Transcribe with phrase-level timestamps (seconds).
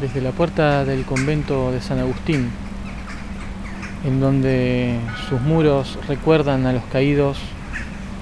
[0.00, 2.50] desde la puerta del convento de San Agustín,
[4.04, 7.38] en donde sus muros recuerdan a los caídos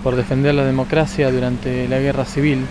[0.04, 2.64] por defender la democracia durante la guerra civil,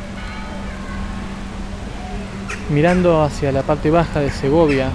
[2.70, 4.90] mirando hacia la parte baja de Segovia,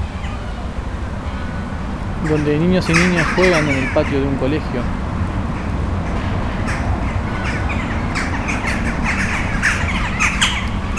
[2.29, 4.81] donde niños y niñas juegan en el patio de un colegio.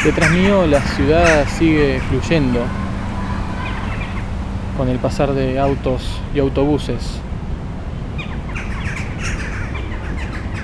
[0.04, 2.62] Detrás mío la ciudad sigue fluyendo
[4.80, 7.20] con el pasar de autos y autobuses.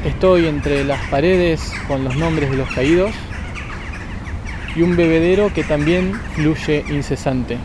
[0.05, 3.11] Estoy entre las paredes con los nombres de los caídos
[4.73, 7.57] y un bebedero que también fluye incesante.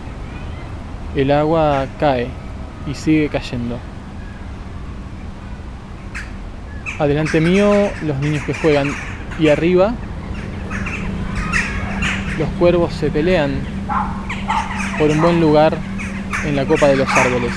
[1.15, 2.27] El agua cae
[2.85, 3.79] y sigue cayendo.
[6.99, 8.89] Adelante mío los niños que juegan
[9.39, 9.95] y arriba
[12.41, 13.53] los cuervos se pelean
[14.99, 15.79] por un buen lugar
[16.45, 17.53] en la copa de los árboles.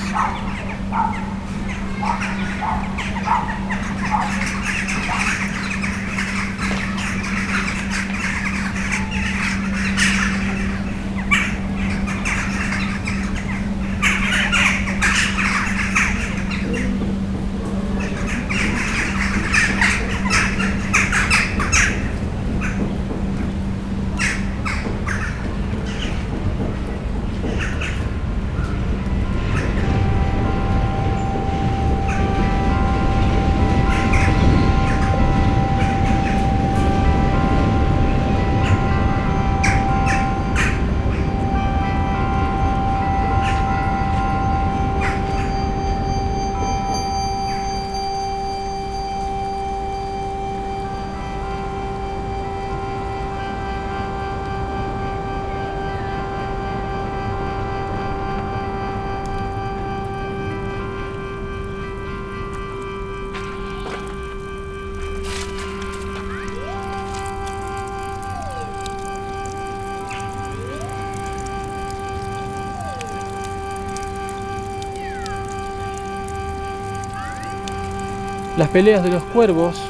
[78.56, 79.82] Las peleas de los cuervos,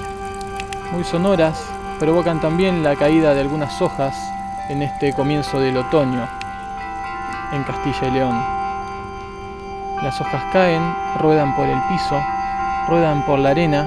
[0.91, 1.63] muy sonoras,
[1.99, 4.17] provocan también la caída de algunas hojas
[4.71, 6.27] en este comienzo del otoño
[7.53, 8.43] en Castilla y León.
[10.03, 10.83] Las hojas caen,
[11.21, 12.19] ruedan por el piso,
[12.89, 13.87] ruedan por la arena.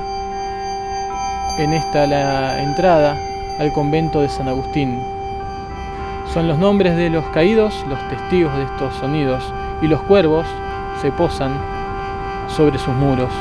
[1.58, 3.18] En esta la entrada
[3.58, 5.02] al convento de San Agustín.
[6.32, 9.44] Son los nombres de los caídos los testigos de estos sonidos
[9.82, 10.46] y los cuervos
[11.02, 11.52] se posan
[12.48, 13.32] sobre sus muros.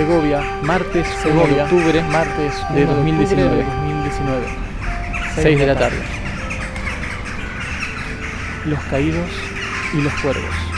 [0.00, 4.46] Segovia, martes, Segovia, octubre, martes de 2019, 2019,
[5.34, 5.98] 6 de la tarde.
[8.64, 9.30] Los caídos
[9.92, 10.69] y los cuervos.